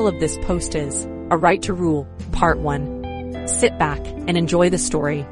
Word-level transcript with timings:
title 0.00 0.14
of 0.14 0.20
this 0.20 0.38
post 0.46 0.74
is 0.74 1.04
A 1.30 1.36
Right 1.36 1.60
to 1.60 1.74
Rule, 1.74 2.08
Part 2.32 2.58
1. 2.58 3.46
Sit 3.46 3.78
back 3.78 4.00
and 4.06 4.34
enjoy 4.34 4.70
the 4.70 4.78
story. 4.78 5.26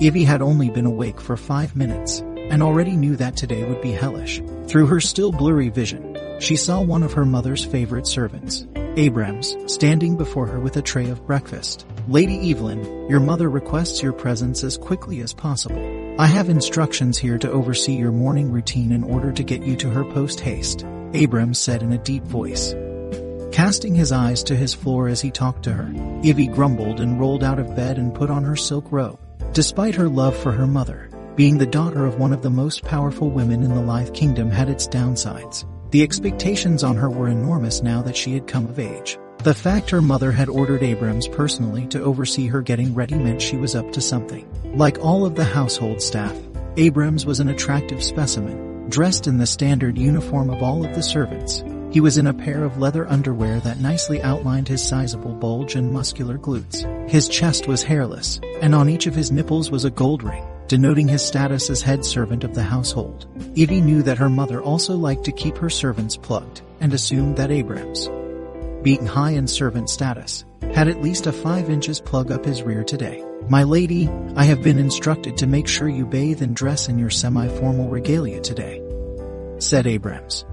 Evie 0.00 0.24
had 0.24 0.40
only 0.40 0.70
been 0.70 0.86
awake 0.86 1.20
for 1.20 1.36
five 1.36 1.76
minutes 1.76 2.20
and 2.20 2.62
already 2.62 2.96
knew 2.96 3.14
that 3.16 3.36
today 3.36 3.62
would 3.64 3.82
be 3.82 3.92
hellish. 3.92 4.40
Through 4.68 4.86
her 4.86 5.02
still 5.02 5.32
blurry 5.32 5.68
vision, 5.68 6.16
she 6.40 6.56
saw 6.56 6.80
one 6.80 7.02
of 7.02 7.12
her 7.12 7.26
mother's 7.26 7.62
favorite 7.62 8.06
servants, 8.06 8.66
Abrams, 8.96 9.54
standing 9.66 10.16
before 10.16 10.46
her 10.46 10.58
with 10.58 10.78
a 10.78 10.82
tray 10.82 11.10
of 11.10 11.26
breakfast. 11.26 11.84
Lady 12.08 12.50
Evelyn, 12.50 13.06
your 13.10 13.20
mother 13.20 13.50
requests 13.50 14.02
your 14.02 14.14
presence 14.14 14.64
as 14.64 14.78
quickly 14.78 15.20
as 15.20 15.34
possible. 15.34 16.16
I 16.18 16.26
have 16.26 16.48
instructions 16.48 17.18
here 17.18 17.36
to 17.36 17.50
oversee 17.50 17.96
your 17.96 18.12
morning 18.12 18.50
routine 18.50 18.92
in 18.92 19.04
order 19.04 19.30
to 19.30 19.42
get 19.42 19.62
you 19.62 19.76
to 19.76 19.90
her 19.90 20.04
post 20.04 20.40
haste, 20.40 20.86
Abrams 21.14 21.58
said 21.58 21.82
in 21.82 21.92
a 21.92 21.98
deep 21.98 22.24
voice. 22.24 22.74
Casting 23.52 23.94
his 23.94 24.12
eyes 24.12 24.42
to 24.44 24.56
his 24.56 24.74
floor 24.74 25.08
as 25.08 25.20
he 25.20 25.30
talked 25.30 25.62
to 25.62 25.72
her, 25.72 25.90
Ivy 26.24 26.48
grumbled 26.48 27.00
and 27.00 27.18
rolled 27.18 27.42
out 27.42 27.58
of 27.58 27.74
bed 27.74 27.96
and 27.96 28.14
put 28.14 28.30
on 28.30 28.44
her 28.44 28.56
silk 28.56 28.92
robe. 28.92 29.18
Despite 29.52 29.94
her 29.94 30.08
love 30.08 30.36
for 30.36 30.52
her 30.52 30.66
mother, 30.66 31.08
being 31.36 31.58
the 31.58 31.66
daughter 31.66 32.04
of 32.04 32.18
one 32.18 32.32
of 32.32 32.42
the 32.42 32.50
most 32.50 32.82
powerful 32.82 33.30
women 33.30 33.62
in 33.62 33.74
the 33.74 33.80
Lithe 33.80 34.12
Kingdom 34.12 34.50
had 34.50 34.68
its 34.68 34.86
downsides. 34.88 35.64
The 35.90 36.02
expectations 36.02 36.82
on 36.82 36.96
her 36.96 37.08
were 37.08 37.28
enormous 37.28 37.82
now 37.82 38.02
that 38.02 38.16
she 38.16 38.34
had 38.34 38.46
come 38.46 38.66
of 38.66 38.78
age. 38.78 39.18
The 39.38 39.54
fact 39.54 39.90
her 39.90 40.02
mother 40.02 40.32
had 40.32 40.48
ordered 40.48 40.82
Abrams 40.82 41.28
personally 41.28 41.86
to 41.88 42.02
oversee 42.02 42.48
her 42.48 42.60
getting 42.62 42.94
ready 42.94 43.14
meant 43.14 43.40
she 43.40 43.56
was 43.56 43.74
up 43.74 43.92
to 43.92 44.00
something. 44.00 44.46
Like 44.76 44.98
all 44.98 45.24
of 45.24 45.36
the 45.36 45.44
household 45.44 46.02
staff, 46.02 46.36
Abrams 46.76 47.24
was 47.24 47.38
an 47.40 47.48
attractive 47.48 48.02
specimen, 48.02 48.75
dressed 48.88 49.26
in 49.26 49.38
the 49.38 49.46
standard 49.46 49.98
uniform 49.98 50.50
of 50.50 50.62
all 50.62 50.84
of 50.84 50.94
the 50.94 51.02
servants. 51.02 51.64
He 51.90 52.00
was 52.00 52.18
in 52.18 52.26
a 52.26 52.34
pair 52.34 52.64
of 52.64 52.78
leather 52.78 53.08
underwear 53.08 53.60
that 53.60 53.80
nicely 53.80 54.20
outlined 54.22 54.68
his 54.68 54.86
sizable 54.86 55.32
bulge 55.32 55.74
and 55.74 55.92
muscular 55.92 56.38
glutes. 56.38 56.84
His 57.08 57.28
chest 57.28 57.68
was 57.68 57.82
hairless, 57.82 58.40
and 58.60 58.74
on 58.74 58.88
each 58.88 59.06
of 59.06 59.14
his 59.14 59.32
nipples 59.32 59.70
was 59.70 59.84
a 59.84 59.90
gold 59.90 60.22
ring, 60.22 60.46
denoting 60.68 61.08
his 61.08 61.24
status 61.24 61.70
as 61.70 61.82
head 61.82 62.04
servant 62.04 62.44
of 62.44 62.54
the 62.54 62.62
household. 62.62 63.26
Evie 63.54 63.80
knew 63.80 64.02
that 64.02 64.18
her 64.18 64.28
mother 64.28 64.60
also 64.62 64.94
liked 64.94 65.24
to 65.24 65.32
keep 65.32 65.56
her 65.56 65.70
servants 65.70 66.16
plugged, 66.16 66.62
and 66.80 66.92
assumed 66.92 67.36
that 67.36 67.50
Abrams, 67.50 68.08
being 68.82 69.06
high 69.06 69.30
in 69.30 69.46
servant 69.46 69.88
status, 69.88 70.44
had 70.74 70.88
at 70.88 71.00
least 71.00 71.26
a 71.26 71.32
5 71.32 71.70
inches 71.70 72.00
plug 72.00 72.30
up 72.30 72.44
his 72.44 72.62
rear 72.62 72.84
today. 72.84 73.25
My 73.48 73.62
lady, 73.62 74.08
I 74.34 74.44
have 74.44 74.62
been 74.62 74.78
instructed 74.78 75.36
to 75.38 75.46
make 75.46 75.68
sure 75.68 75.88
you 75.88 76.04
bathe 76.04 76.42
and 76.42 76.54
dress 76.54 76.88
in 76.88 76.98
your 76.98 77.10
semi-formal 77.10 77.88
regalia 77.88 78.40
today, 78.40 78.82
said 79.58 79.86
Abrams 79.86 80.44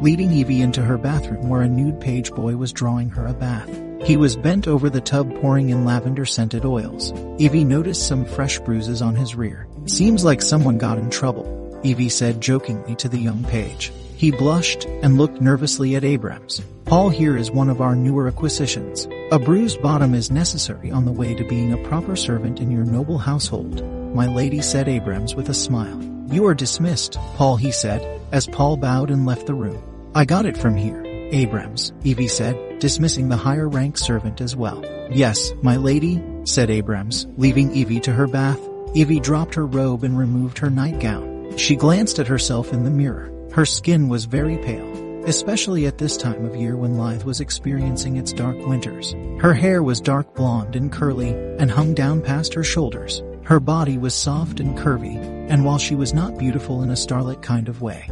leading 0.00 0.30
Evie 0.32 0.60
into 0.60 0.82
her 0.82 0.96
bathroom 0.96 1.48
where 1.48 1.62
a 1.62 1.68
nude 1.68 2.00
page 2.00 2.30
boy 2.32 2.56
was 2.56 2.72
drawing 2.72 3.10
her 3.10 3.26
a 3.26 3.34
bath. 3.34 3.68
He 4.04 4.16
was 4.16 4.36
bent 4.36 4.68
over 4.68 4.88
the 4.88 5.00
tub 5.00 5.34
pouring 5.40 5.70
in 5.70 5.84
lavender-scented 5.84 6.64
oils. 6.64 7.12
Evie 7.38 7.64
noticed 7.64 8.06
some 8.06 8.24
fresh 8.24 8.60
bruises 8.60 9.02
on 9.02 9.16
his 9.16 9.34
rear. 9.34 9.66
Seems 9.86 10.24
like 10.24 10.40
someone 10.40 10.78
got 10.78 10.98
in 10.98 11.10
trouble, 11.10 11.80
Evie 11.82 12.08
said 12.08 12.40
jokingly 12.40 12.94
to 12.96 13.08
the 13.08 13.18
young 13.18 13.42
page. 13.44 13.92
He 14.16 14.30
blushed 14.30 14.84
and 14.84 15.18
looked 15.18 15.40
nervously 15.40 15.96
at 15.96 16.04
Abrams. 16.04 16.62
Paul 16.84 17.08
here 17.08 17.36
is 17.36 17.50
one 17.50 17.68
of 17.68 17.80
our 17.80 17.96
newer 17.96 18.28
acquisitions. 18.28 19.08
A 19.30 19.38
bruised 19.38 19.82
bottom 19.82 20.14
is 20.14 20.30
necessary 20.30 20.90
on 20.90 21.04
the 21.04 21.12
way 21.12 21.34
to 21.34 21.44
being 21.44 21.74
a 21.74 21.88
proper 21.88 22.16
servant 22.16 22.60
in 22.60 22.70
your 22.70 22.86
noble 22.86 23.18
household, 23.18 23.84
my 24.14 24.26
lady 24.26 24.62
said 24.62 24.88
Abrams 24.88 25.34
with 25.34 25.50
a 25.50 25.54
smile. 25.54 26.02
You 26.32 26.46
are 26.46 26.54
dismissed, 26.54 27.18
Paul 27.34 27.56
he 27.56 27.70
said, 27.70 28.22
as 28.32 28.46
Paul 28.46 28.78
bowed 28.78 29.10
and 29.10 29.26
left 29.26 29.46
the 29.46 29.52
room. 29.52 29.82
I 30.14 30.24
got 30.24 30.46
it 30.46 30.56
from 30.56 30.76
here, 30.76 31.04
Abrams, 31.04 31.92
Evie 32.04 32.26
said, 32.26 32.78
dismissing 32.78 33.28
the 33.28 33.36
higher 33.36 33.68
rank 33.68 33.98
servant 33.98 34.40
as 34.40 34.56
well. 34.56 34.82
Yes, 35.10 35.52
my 35.60 35.76
lady, 35.76 36.24
said 36.44 36.70
Abrams, 36.70 37.26
leaving 37.36 37.70
Evie 37.72 38.00
to 38.00 38.14
her 38.14 38.28
bath. 38.28 38.60
Evie 38.94 39.20
dropped 39.20 39.54
her 39.56 39.66
robe 39.66 40.04
and 40.04 40.18
removed 40.18 40.56
her 40.56 40.70
nightgown. 40.70 41.54
She 41.58 41.76
glanced 41.76 42.18
at 42.18 42.28
herself 42.28 42.72
in 42.72 42.82
the 42.82 42.90
mirror. 42.90 43.30
Her 43.52 43.66
skin 43.66 44.08
was 44.08 44.24
very 44.24 44.56
pale, 44.56 44.90
especially 45.28 45.86
at 45.86 45.98
this 45.98 46.16
time 46.16 46.44
of 46.46 46.56
year 46.56 46.76
when 46.76 46.96
Lithe 46.96 47.24
was 47.24 47.40
experiencing 47.40 48.16
its 48.16 48.32
dark 48.32 48.56
winters. 48.66 49.14
Her 49.40 49.52
hair 49.52 49.82
was 49.82 50.00
dark 50.00 50.34
blonde 50.34 50.74
and 50.74 50.90
curly 50.90 51.30
and 51.58 51.70
hung 51.70 51.92
down 51.94 52.22
past 52.22 52.54
her 52.54 52.64
shoulders. 52.64 53.22
Her 53.44 53.60
body 53.60 53.98
was 53.98 54.14
soft 54.14 54.58
and 54.58 54.76
curvy, 54.76 55.16
and 55.50 55.64
while 55.64 55.78
she 55.78 55.94
was 55.94 56.14
not 56.14 56.38
beautiful 56.38 56.82
in 56.82 56.90
a 56.90 56.94
starlet 56.94 57.42
kind 57.42 57.68
of 57.68 57.82
way, 57.82 58.10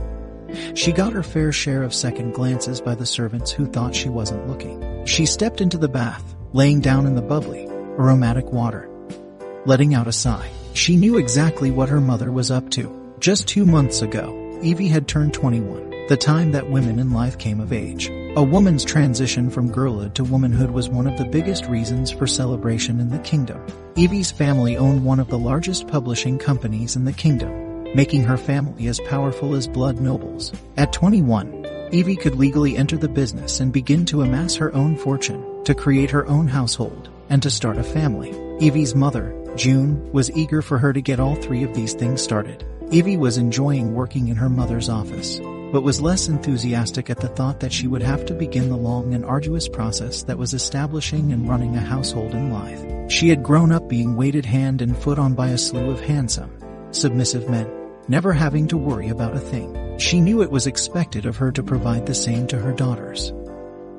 she 0.74 0.92
got 0.92 1.12
her 1.12 1.22
fair 1.22 1.52
share 1.52 1.82
of 1.82 1.94
second 1.94 2.32
glances 2.32 2.80
by 2.80 2.94
the 2.94 3.06
servants 3.06 3.50
who 3.50 3.66
thought 3.66 3.94
she 3.94 4.08
wasn't 4.08 4.46
looking. 4.46 5.04
She 5.06 5.26
stepped 5.26 5.60
into 5.60 5.78
the 5.78 5.88
bath, 5.88 6.36
laying 6.52 6.80
down 6.80 7.06
in 7.06 7.14
the 7.14 7.22
bubbly, 7.22 7.66
aromatic 7.98 8.52
water. 8.52 8.90
Letting 9.64 9.94
out 9.94 10.06
a 10.06 10.12
sigh, 10.12 10.50
she 10.74 10.96
knew 10.96 11.18
exactly 11.18 11.70
what 11.70 11.88
her 11.88 12.00
mother 12.00 12.30
was 12.30 12.50
up 12.50 12.70
to. 12.70 13.14
Just 13.20 13.48
two 13.48 13.64
months 13.64 14.02
ago, 14.02 14.58
Evie 14.62 14.88
had 14.88 15.08
turned 15.08 15.34
21, 15.34 15.90
the 16.08 16.16
time 16.16 16.52
that 16.52 16.70
women 16.70 17.00
in 17.00 17.12
Lithe 17.12 17.36
came 17.36 17.60
of 17.60 17.72
age. 17.72 18.08
A 18.36 18.42
woman's 18.42 18.84
transition 18.84 19.50
from 19.50 19.72
girlhood 19.72 20.14
to 20.14 20.24
womanhood 20.24 20.70
was 20.70 20.88
one 20.88 21.08
of 21.08 21.18
the 21.18 21.24
biggest 21.24 21.66
reasons 21.66 22.12
for 22.12 22.28
celebration 22.28 23.00
in 23.00 23.10
the 23.10 23.18
kingdom. 23.20 23.60
Evie's 23.96 24.30
family 24.30 24.76
owned 24.76 25.04
one 25.04 25.18
of 25.18 25.28
the 25.28 25.38
largest 25.38 25.88
publishing 25.88 26.38
companies 26.38 26.94
in 26.94 27.04
the 27.04 27.12
kingdom, 27.12 27.82
making 27.96 28.22
her 28.22 28.36
family 28.36 28.86
as 28.86 29.00
powerful 29.00 29.54
as 29.54 29.66
blood 29.66 30.00
nobles. 30.00 30.52
At 30.76 30.92
21, 30.92 31.66
Evie 31.90 32.14
could 32.14 32.36
legally 32.36 32.76
enter 32.76 32.96
the 32.96 33.08
business 33.08 33.58
and 33.58 33.72
begin 33.72 34.04
to 34.06 34.22
amass 34.22 34.54
her 34.54 34.72
own 34.74 34.96
fortune, 34.96 35.64
to 35.64 35.74
create 35.74 36.10
her 36.12 36.26
own 36.28 36.46
household, 36.46 37.08
and 37.30 37.42
to 37.42 37.50
start 37.50 37.78
a 37.78 37.82
family. 37.82 38.30
Evie's 38.64 38.94
mother, 38.94 39.34
June, 39.56 40.12
was 40.12 40.30
eager 40.36 40.62
for 40.62 40.78
her 40.78 40.92
to 40.92 41.00
get 41.00 41.18
all 41.18 41.34
three 41.34 41.64
of 41.64 41.74
these 41.74 41.94
things 41.94 42.22
started. 42.22 42.64
Evie 42.92 43.16
was 43.16 43.38
enjoying 43.38 43.94
working 43.94 44.28
in 44.28 44.36
her 44.36 44.48
mother's 44.48 44.88
office, 44.88 45.40
but 45.72 45.82
was 45.82 46.00
less 46.00 46.28
enthusiastic 46.28 47.10
at 47.10 47.18
the 47.20 47.28
thought 47.28 47.60
that 47.60 47.72
she 47.72 47.86
would 47.86 48.02
have 48.02 48.24
to 48.26 48.34
begin 48.34 48.68
the 48.68 48.76
long 48.76 49.14
and 49.14 49.24
arduous 49.24 49.68
process 49.68 50.22
that 50.22 50.38
was 50.38 50.54
establishing 50.54 51.32
and 51.32 51.48
running 51.48 51.76
a 51.76 51.80
household 51.80 52.32
in 52.32 52.52
Lithe. 52.52 53.10
She 53.10 53.28
had 53.28 53.42
grown 53.42 53.72
up 53.72 53.88
being 53.88 54.16
waited 54.16 54.44
hand 54.46 54.82
and 54.82 54.96
foot 54.96 55.18
on 55.18 55.34
by 55.34 55.48
a 55.48 55.58
slew 55.58 55.90
of 55.90 56.00
handsome, 56.00 56.50
submissive 56.92 57.48
men, 57.48 57.70
never 58.08 58.32
having 58.32 58.68
to 58.68 58.76
worry 58.76 59.08
about 59.08 59.36
a 59.36 59.40
thing. 59.40 59.98
She 59.98 60.20
knew 60.20 60.42
it 60.42 60.50
was 60.50 60.66
expected 60.66 61.26
of 61.26 61.36
her 61.36 61.50
to 61.52 61.62
provide 61.62 62.06
the 62.06 62.14
same 62.14 62.46
to 62.48 62.58
her 62.58 62.72
daughters. 62.72 63.32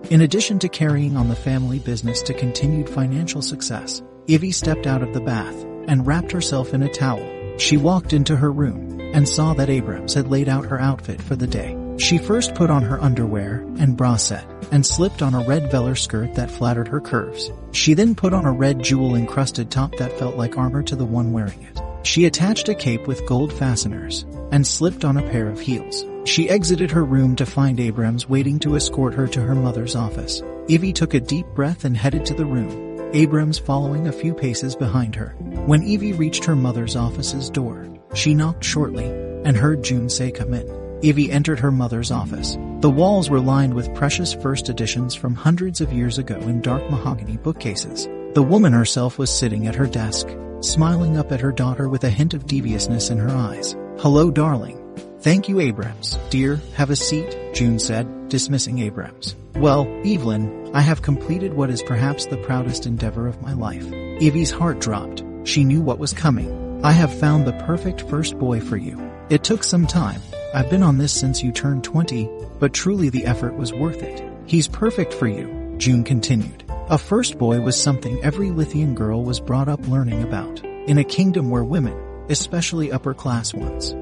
In 0.09 0.21
addition 0.21 0.59
to 0.59 0.69
carrying 0.69 1.17
on 1.17 1.27
the 1.27 1.35
family 1.35 1.79
business 1.79 2.21
to 2.23 2.33
continued 2.33 2.89
financial 2.89 3.41
success, 3.41 4.01
Evie 4.27 4.51
stepped 4.51 4.87
out 4.87 5.01
of 5.01 5.13
the 5.13 5.21
bath 5.21 5.55
and 5.87 6.05
wrapped 6.05 6.31
herself 6.31 6.73
in 6.73 6.83
a 6.83 6.89
towel. 6.89 7.25
She 7.57 7.77
walked 7.77 8.13
into 8.13 8.35
her 8.35 8.51
room 8.51 8.96
and 9.13 9.27
saw 9.27 9.53
that 9.53 9.69
Abrams 9.69 10.13
had 10.13 10.29
laid 10.29 10.49
out 10.49 10.65
her 10.65 10.79
outfit 10.79 11.21
for 11.21 11.35
the 11.35 11.47
day. 11.47 11.77
She 11.97 12.17
first 12.17 12.53
put 12.53 12.69
on 12.69 12.83
her 12.83 13.01
underwear 13.01 13.65
and 13.79 13.97
bra 13.97 14.17
set 14.17 14.45
and 14.71 14.85
slipped 14.85 15.21
on 15.21 15.33
a 15.33 15.45
red 15.47 15.71
velour 15.71 15.95
skirt 15.95 16.35
that 16.35 16.51
flattered 16.51 16.87
her 16.87 17.01
curves. 17.01 17.51
She 17.71 17.93
then 17.93 18.13
put 18.15 18.33
on 18.33 18.45
a 18.45 18.51
red 18.51 18.83
jewel 18.83 19.15
encrusted 19.15 19.71
top 19.71 19.95
that 19.97 20.17
felt 20.19 20.35
like 20.35 20.57
armor 20.57 20.83
to 20.83 20.95
the 20.95 21.05
one 21.05 21.31
wearing 21.31 21.61
it. 21.63 21.79
She 22.03 22.25
attached 22.25 22.69
a 22.69 22.75
cape 22.75 23.07
with 23.07 23.25
gold 23.25 23.51
fasteners 23.51 24.25
and 24.51 24.65
slipped 24.65 25.03
on 25.03 25.17
a 25.17 25.29
pair 25.29 25.49
of 25.49 25.59
heels. 25.59 26.05
She 26.25 26.49
exited 26.49 26.91
her 26.91 27.03
room 27.03 27.35
to 27.37 27.45
find 27.45 27.79
Abrams 27.79 28.29
waiting 28.29 28.59
to 28.59 28.75
escort 28.75 29.13
her 29.13 29.27
to 29.27 29.41
her 29.41 29.55
mother's 29.55 29.95
office. 29.95 30.41
Evie 30.67 30.93
took 30.93 31.13
a 31.13 31.19
deep 31.19 31.47
breath 31.47 31.83
and 31.83 31.97
headed 31.97 32.25
to 32.27 32.33
the 32.33 32.45
room, 32.45 33.09
Abrams 33.13 33.57
following 33.57 34.07
a 34.07 34.11
few 34.11 34.33
paces 34.33 34.75
behind 34.75 35.15
her. 35.15 35.29
When 35.65 35.83
Evie 35.83 36.13
reached 36.13 36.45
her 36.45 36.55
mother's 36.55 36.95
office's 36.95 37.49
door, 37.49 37.87
she 38.13 38.33
knocked 38.33 38.63
shortly 38.63 39.05
and 39.45 39.55
heard 39.55 39.83
June 39.83 40.09
say 40.09 40.31
come 40.31 40.53
in. 40.53 40.99
Evie 41.01 41.31
entered 41.31 41.59
her 41.59 41.71
mother's 41.71 42.11
office. 42.11 42.57
The 42.81 42.89
walls 42.89 43.29
were 43.29 43.39
lined 43.39 43.73
with 43.73 43.93
precious 43.93 44.33
first 44.33 44.69
editions 44.69 45.13
from 45.13 45.35
hundreds 45.35 45.81
of 45.81 45.93
years 45.93 46.17
ago 46.17 46.35
in 46.35 46.61
dark 46.61 46.89
mahogany 46.89 47.37
bookcases. 47.37 48.07
The 48.33 48.43
woman 48.43 48.73
herself 48.73 49.17
was 49.17 49.35
sitting 49.35 49.67
at 49.67 49.75
her 49.75 49.87
desk, 49.87 50.27
smiling 50.61 51.17
up 51.17 51.31
at 51.31 51.39
her 51.39 51.51
daughter 51.51 51.87
with 51.87 52.03
a 52.03 52.09
hint 52.09 52.33
of 52.33 52.47
deviousness 52.47 53.09
in 53.09 53.17
her 53.17 53.29
eyes. 53.29 53.75
Hello, 53.99 54.31
darling. 54.31 54.83
Thank 55.21 55.49
you, 55.49 55.59
Abrams. 55.59 56.17
Dear, 56.29 56.61
have 56.75 56.89
a 56.89 56.95
seat, 56.95 57.35
June 57.53 57.79
said, 57.79 58.29
dismissing 58.29 58.79
Abrams. 58.79 59.35
Well, 59.55 59.87
Evelyn, 60.05 60.71
I 60.73 60.81
have 60.81 61.01
completed 61.01 61.53
what 61.53 61.69
is 61.69 61.81
perhaps 61.81 62.27
the 62.27 62.37
proudest 62.37 62.85
endeavor 62.85 63.27
of 63.27 63.41
my 63.41 63.53
life. 63.53 63.85
Evie's 64.21 64.51
heart 64.51 64.79
dropped. 64.79 65.23
She 65.43 65.63
knew 65.63 65.81
what 65.81 65.99
was 65.99 66.13
coming. 66.13 66.66
I 66.83 66.91
have 66.91 67.11
found 67.11 67.45
the 67.45 67.53
perfect 67.65 68.01
first 68.07 68.37
boy 68.37 68.59
for 68.59 68.77
you. 68.77 69.01
It 69.29 69.43
took 69.43 69.63
some 69.63 69.87
time. 69.87 70.21
I've 70.53 70.69
been 70.69 70.83
on 70.83 70.99
this 70.99 71.11
since 71.11 71.41
you 71.41 71.51
turned 71.51 71.83
20, 71.83 72.29
but 72.59 72.71
truly 72.71 73.09
the 73.09 73.25
effort 73.25 73.55
was 73.55 73.73
worth 73.73 74.03
it. 74.03 74.23
He's 74.45 74.67
perfect 74.67 75.11
for 75.11 75.27
you, 75.27 75.75
June 75.79 76.03
continued. 76.03 76.63
A 76.89 76.97
first 76.99 77.39
boy 77.39 77.61
was 77.61 77.81
something 77.81 78.23
every 78.23 78.51
Lithian 78.51 78.93
girl 78.93 79.23
was 79.23 79.39
brought 79.39 79.67
up 79.67 79.87
learning 79.87 80.21
about. 80.21 80.63
In 80.63 80.99
a 80.99 81.03
kingdom 81.03 81.49
where 81.49 81.63
women, 81.63 81.97
especially 82.29 82.91
upper 82.91 83.15
class 83.15 83.55
ones, 83.55 83.93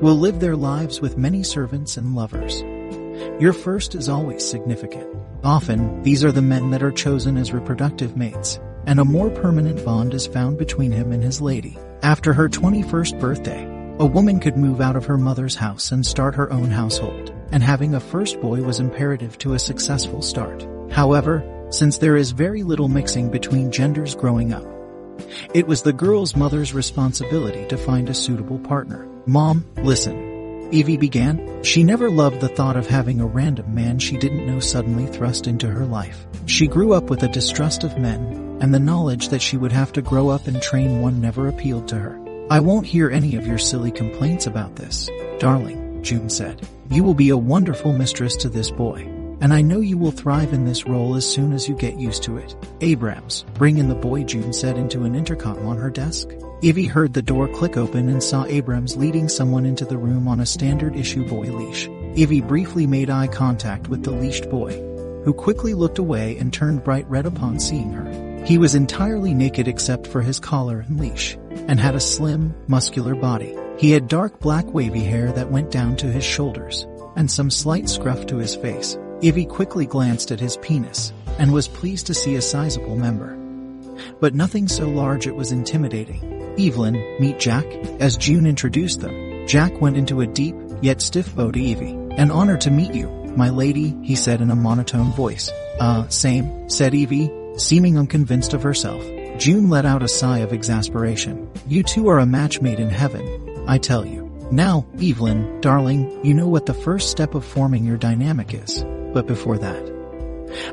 will 0.00 0.16
live 0.16 0.38
their 0.38 0.56
lives 0.56 1.00
with 1.00 1.18
many 1.18 1.42
servants 1.42 1.96
and 1.96 2.14
lovers. 2.14 2.62
Your 3.40 3.52
first 3.52 3.96
is 3.96 4.08
always 4.08 4.48
significant. 4.48 5.08
Often, 5.42 6.02
these 6.04 6.24
are 6.24 6.32
the 6.32 6.40
men 6.40 6.70
that 6.70 6.84
are 6.84 6.92
chosen 6.92 7.36
as 7.36 7.52
reproductive 7.52 8.16
mates, 8.16 8.60
and 8.86 9.00
a 9.00 9.04
more 9.04 9.30
permanent 9.30 9.84
bond 9.84 10.14
is 10.14 10.26
found 10.26 10.58
between 10.58 10.92
him 10.92 11.12
and 11.12 11.22
his 11.22 11.40
lady. 11.40 11.76
After 12.02 12.32
her 12.32 12.48
21st 12.48 13.20
birthday, 13.20 13.64
a 13.98 14.06
woman 14.06 14.40
could 14.40 14.56
move 14.56 14.80
out 14.80 14.96
of 14.96 15.06
her 15.06 15.18
mother's 15.18 15.56
house 15.56 15.90
and 15.90 16.04
start 16.04 16.34
her 16.34 16.52
own 16.52 16.70
household, 16.70 17.32
and 17.50 17.62
having 17.62 17.94
a 17.94 18.00
first 18.00 18.40
boy 18.40 18.62
was 18.62 18.78
imperative 18.78 19.38
to 19.38 19.54
a 19.54 19.58
successful 19.58 20.22
start. 20.22 20.66
However, 20.90 21.44
since 21.70 21.98
there 21.98 22.16
is 22.16 22.30
very 22.30 22.62
little 22.62 22.88
mixing 22.88 23.30
between 23.30 23.72
genders 23.72 24.14
growing 24.14 24.52
up, 24.52 24.66
it 25.54 25.66
was 25.66 25.82
the 25.82 25.92
girl's 25.92 26.36
mother's 26.36 26.74
responsibility 26.74 27.66
to 27.68 27.76
find 27.76 28.08
a 28.08 28.14
suitable 28.14 28.58
partner. 28.58 29.08
Mom, 29.26 29.64
listen. 29.78 30.68
Evie 30.72 30.96
began. 30.96 31.62
She 31.62 31.82
never 31.82 32.10
loved 32.10 32.40
the 32.40 32.48
thought 32.48 32.76
of 32.76 32.86
having 32.86 33.20
a 33.20 33.26
random 33.26 33.74
man 33.74 33.98
she 33.98 34.16
didn't 34.16 34.46
know 34.46 34.60
suddenly 34.60 35.06
thrust 35.06 35.46
into 35.46 35.68
her 35.68 35.86
life. 35.86 36.26
She 36.46 36.66
grew 36.66 36.92
up 36.92 37.08
with 37.08 37.22
a 37.22 37.28
distrust 37.28 37.82
of 37.82 37.98
men, 37.98 38.45
and 38.60 38.72
the 38.72 38.78
knowledge 38.78 39.28
that 39.28 39.42
she 39.42 39.56
would 39.56 39.72
have 39.72 39.92
to 39.92 40.02
grow 40.02 40.28
up 40.28 40.46
and 40.46 40.60
train 40.60 41.00
one 41.00 41.20
never 41.20 41.48
appealed 41.48 41.88
to 41.88 41.96
her. 41.96 42.20
I 42.50 42.60
won't 42.60 42.86
hear 42.86 43.10
any 43.10 43.36
of 43.36 43.46
your 43.46 43.58
silly 43.58 43.90
complaints 43.90 44.46
about 44.46 44.76
this, 44.76 45.10
darling, 45.38 46.02
June 46.02 46.30
said. 46.30 46.66
You 46.90 47.02
will 47.02 47.14
be 47.14 47.30
a 47.30 47.36
wonderful 47.36 47.92
mistress 47.92 48.36
to 48.36 48.48
this 48.48 48.70
boy 48.70 49.12
and 49.40 49.52
I 49.52 49.60
know 49.60 49.80
you 49.80 49.98
will 49.98 50.12
thrive 50.12 50.52
in 50.52 50.64
this 50.64 50.86
role 50.86 51.14
as 51.14 51.30
soon 51.30 51.52
as 51.52 51.68
you 51.68 51.74
get 51.74 51.98
used 51.98 52.22
to 52.24 52.38
it. 52.38 52.56
Abrams, 52.80 53.44
bring 53.54 53.78
in 53.78 53.88
the 53.88 53.94
boy 53.94 54.24
June 54.24 54.52
said 54.52 54.78
into 54.78 55.04
an 55.04 55.14
intercom 55.14 55.66
on 55.66 55.76
her 55.76 55.90
desk. 55.90 56.30
Evie 56.62 56.86
heard 56.86 57.12
the 57.12 57.22
door 57.22 57.48
click 57.48 57.76
open 57.76 58.08
and 58.08 58.22
saw 58.22 58.46
Abrams 58.46 58.96
leading 58.96 59.28
someone 59.28 59.66
into 59.66 59.84
the 59.84 59.98
room 59.98 60.26
on 60.26 60.40
a 60.40 60.46
standard 60.46 60.96
issue 60.96 61.28
boy 61.28 61.52
leash. 61.52 61.88
Evie 62.14 62.40
briefly 62.40 62.86
made 62.86 63.10
eye 63.10 63.26
contact 63.26 63.88
with 63.88 64.02
the 64.02 64.10
leashed 64.10 64.48
boy, 64.48 64.72
who 65.24 65.34
quickly 65.34 65.74
looked 65.74 65.98
away 65.98 66.38
and 66.38 66.52
turned 66.52 66.82
bright 66.82 67.08
red 67.10 67.26
upon 67.26 67.60
seeing 67.60 67.92
her. 67.92 68.25
He 68.46 68.58
was 68.58 68.76
entirely 68.76 69.34
naked 69.34 69.66
except 69.66 70.06
for 70.06 70.22
his 70.22 70.38
collar 70.38 70.84
and 70.86 71.00
leash, 71.00 71.36
and 71.66 71.80
had 71.80 71.96
a 71.96 72.00
slim, 72.00 72.54
muscular 72.68 73.16
body. 73.16 73.56
He 73.76 73.90
had 73.90 74.06
dark 74.06 74.38
black 74.38 74.72
wavy 74.72 75.02
hair 75.02 75.32
that 75.32 75.50
went 75.50 75.72
down 75.72 75.96
to 75.96 76.06
his 76.06 76.22
shoulders, 76.22 76.86
and 77.16 77.28
some 77.28 77.50
slight 77.50 77.88
scruff 77.88 78.24
to 78.26 78.36
his 78.36 78.54
face. 78.54 78.96
Evie 79.20 79.46
quickly 79.46 79.84
glanced 79.84 80.30
at 80.30 80.38
his 80.38 80.58
penis 80.58 81.12
and 81.40 81.52
was 81.52 81.66
pleased 81.66 82.06
to 82.06 82.14
see 82.14 82.36
a 82.36 82.40
sizable 82.40 82.94
member. 82.94 83.36
But 84.20 84.36
nothing 84.36 84.68
so 84.68 84.88
large 84.88 85.26
it 85.26 85.34
was 85.34 85.50
intimidating. 85.50 86.54
Evelyn, 86.56 86.94
meet 87.18 87.40
Jack, 87.40 87.66
as 87.98 88.16
June 88.16 88.46
introduced 88.46 89.00
them. 89.00 89.48
Jack 89.48 89.80
went 89.80 89.96
into 89.96 90.20
a 90.20 90.26
deep, 90.26 90.54
yet 90.80 91.02
stiff 91.02 91.34
bow 91.34 91.50
to 91.50 91.60
Evie. 91.60 91.98
An 92.12 92.30
honor 92.30 92.58
to 92.58 92.70
meet 92.70 92.94
you, 92.94 93.08
my 93.36 93.50
lady, 93.50 93.96
he 94.04 94.14
said 94.14 94.40
in 94.40 94.52
a 94.52 94.56
monotone 94.56 95.10
voice. 95.14 95.50
Uh, 95.80 96.06
same, 96.08 96.68
said 96.68 96.94
Evie, 96.94 97.28
seeming 97.56 97.98
unconvinced 97.98 98.54
of 98.54 98.62
herself. 98.62 99.02
June 99.38 99.68
let 99.68 99.84
out 99.84 100.02
a 100.02 100.08
sigh 100.08 100.38
of 100.38 100.52
exasperation. 100.52 101.50
You 101.66 101.82
two 101.82 102.08
are 102.08 102.18
a 102.18 102.26
match 102.26 102.60
made 102.60 102.80
in 102.80 102.90
heaven, 102.90 103.64
I 103.66 103.78
tell 103.78 104.06
you. 104.06 104.24
Now, 104.50 104.86
Evelyn, 105.02 105.60
darling, 105.60 106.24
you 106.24 106.32
know 106.32 106.48
what 106.48 106.66
the 106.66 106.74
first 106.74 107.10
step 107.10 107.34
of 107.34 107.44
forming 107.44 107.84
your 107.84 107.96
dynamic 107.96 108.54
is. 108.54 108.84
But 109.12 109.26
before 109.26 109.58
that, 109.58 109.96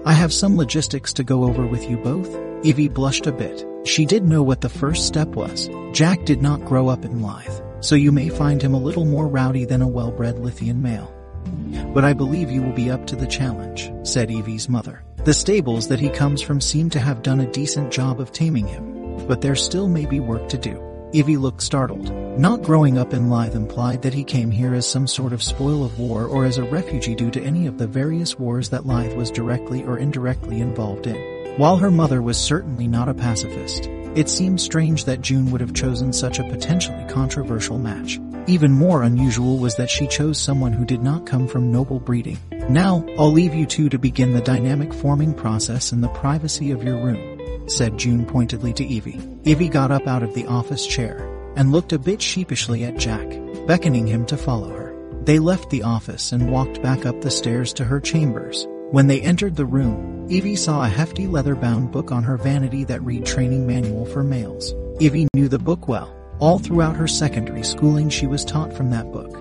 I 0.05 0.13
have 0.13 0.31
some 0.31 0.55
logistics 0.55 1.11
to 1.13 1.23
go 1.23 1.43
over 1.43 1.65
with 1.65 1.89
you 1.89 1.97
both. 1.97 2.29
Evie 2.63 2.87
blushed 2.87 3.27
a 3.27 3.31
bit. 3.31 3.65
She 3.85 4.05
did 4.05 4.23
know 4.23 4.43
what 4.43 4.61
the 4.61 4.69
first 4.69 5.07
step 5.07 5.29
was. 5.29 5.69
Jack 5.91 6.23
did 6.25 6.41
not 6.41 6.63
grow 6.63 6.87
up 6.87 7.03
in 7.03 7.19
Lythe, 7.19 7.83
so 7.83 7.95
you 7.95 8.11
may 8.11 8.29
find 8.29 8.61
him 8.61 8.73
a 8.73 8.79
little 8.79 9.05
more 9.05 9.27
rowdy 9.27 9.65
than 9.65 9.81
a 9.81 9.87
well-bred 9.87 10.39
Lithian 10.39 10.81
male. 10.81 11.13
But 11.93 12.05
I 12.05 12.13
believe 12.13 12.51
you 12.51 12.61
will 12.61 12.73
be 12.73 12.89
up 12.89 13.07
to 13.07 13.15
the 13.15 13.27
challenge, 13.27 13.91
said 14.03 14.31
Evie's 14.31 14.69
mother. 14.69 15.03
The 15.25 15.33
stables 15.33 15.87
that 15.87 16.01
he 16.01 16.09
comes 16.09 16.41
from 16.41 16.59
seem 16.59 16.89
to 16.89 16.99
have 16.99 17.21
done 17.23 17.39
a 17.39 17.49
decent 17.49 17.93
job 17.93 18.19
of 18.19 18.33
taming 18.33 18.67
him, 18.67 19.25
but 19.25 19.39
there 19.39 19.55
still 19.55 19.87
may 19.87 20.05
be 20.05 20.19
work 20.19 20.49
to 20.49 20.57
do. 20.57 20.83
Evie 21.13 21.37
looked 21.37 21.61
startled. 21.61 22.11
Not 22.37 22.61
growing 22.61 22.97
up 22.97 23.13
in 23.13 23.29
Lythe 23.29 23.55
implied 23.55 24.01
that 24.01 24.13
he 24.13 24.25
came 24.25 24.51
here 24.51 24.73
as 24.73 24.85
some 24.85 25.07
sort 25.07 25.31
of 25.31 25.41
spoil 25.41 25.85
of 25.85 25.97
war 25.97 26.25
or 26.25 26.43
as 26.43 26.57
a 26.57 26.63
refugee 26.63 27.15
due 27.15 27.31
to 27.31 27.41
any 27.41 27.67
of 27.67 27.77
the 27.77 27.87
various 27.87 28.37
wars 28.37 28.67
that 28.67 28.85
Lythe 28.85 29.15
was 29.15 29.31
directly 29.31 29.81
or 29.83 29.97
indirectly 29.97 30.59
involved 30.59 31.07
in. 31.07 31.15
While 31.57 31.77
her 31.77 31.91
mother 31.91 32.21
was 32.21 32.37
certainly 32.37 32.89
not 32.89 33.07
a 33.07 33.13
pacifist, 33.13 33.85
it 34.15 34.27
seemed 34.27 34.59
strange 34.59 35.05
that 35.05 35.21
June 35.21 35.51
would 35.51 35.61
have 35.61 35.73
chosen 35.73 36.11
such 36.11 36.39
a 36.39 36.49
potentially 36.49 37.05
controversial 37.07 37.79
match. 37.79 38.19
Even 38.45 38.73
more 38.73 39.03
unusual 39.03 39.57
was 39.57 39.75
that 39.77 39.89
she 39.89 40.05
chose 40.05 40.37
someone 40.37 40.73
who 40.73 40.83
did 40.83 41.01
not 41.01 41.25
come 41.25 41.47
from 41.47 41.71
noble 41.71 41.99
breeding. 41.99 42.37
Now, 42.69 43.05
I'll 43.17 43.31
leave 43.31 43.53
you 43.53 43.65
two 43.65 43.87
to 43.89 43.97
begin 43.97 44.33
the 44.33 44.41
dynamic 44.41 44.93
forming 44.93 45.33
process 45.33 45.93
in 45.93 46.01
the 46.01 46.09
privacy 46.09 46.71
of 46.71 46.83
your 46.83 46.97
room, 46.97 47.69
said 47.69 47.97
June 47.97 48.25
pointedly 48.25 48.73
to 48.73 48.85
Evie. 48.85 49.21
Evie 49.45 49.69
got 49.69 49.91
up 49.91 50.07
out 50.07 50.23
of 50.23 50.33
the 50.33 50.45
office 50.47 50.85
chair 50.85 51.29
and 51.55 51.71
looked 51.71 51.93
a 51.93 51.99
bit 51.99 52.21
sheepishly 52.21 52.83
at 52.83 52.97
Jack, 52.97 53.27
beckoning 53.65 54.07
him 54.07 54.25
to 54.25 54.35
follow 54.35 54.69
her. 54.69 54.93
They 55.23 55.39
left 55.39 55.69
the 55.69 55.83
office 55.83 56.33
and 56.33 56.51
walked 56.51 56.81
back 56.81 57.05
up 57.05 57.21
the 57.21 57.31
stairs 57.31 57.71
to 57.73 57.85
her 57.85 58.01
chambers. 58.01 58.67
When 58.91 59.07
they 59.07 59.21
entered 59.21 59.55
the 59.55 59.65
room, 59.65 60.27
Evie 60.29 60.57
saw 60.57 60.83
a 60.83 60.89
hefty 60.89 61.27
leather-bound 61.27 61.91
book 61.91 62.11
on 62.11 62.23
her 62.23 62.37
vanity 62.37 62.83
that 62.85 63.01
read 63.03 63.25
Training 63.25 63.65
Manual 63.65 64.05
for 64.05 64.23
Males. 64.23 64.73
Evie 64.99 65.27
knew 65.33 65.47
the 65.47 65.59
book 65.59 65.87
well. 65.87 66.13
All 66.39 66.59
throughout 66.59 66.95
her 66.95 67.07
secondary 67.07 67.63
schooling 67.63 68.09
she 68.09 68.27
was 68.27 68.43
taught 68.43 68.73
from 68.73 68.89
that 68.89 69.11
book, 69.11 69.39